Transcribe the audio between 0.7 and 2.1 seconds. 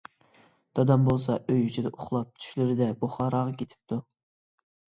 دادام بولسا، ئۆي ئىچىدە